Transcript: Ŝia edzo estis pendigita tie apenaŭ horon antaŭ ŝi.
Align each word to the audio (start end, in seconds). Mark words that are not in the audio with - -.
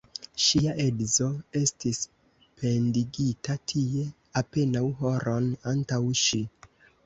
Ŝia 0.43 0.71
edzo 0.83 1.27
estis 1.59 1.99
pendigita 2.63 3.59
tie 3.75 4.09
apenaŭ 4.45 4.85
horon 5.05 5.55
antaŭ 5.77 6.05
ŝi. 6.27 6.45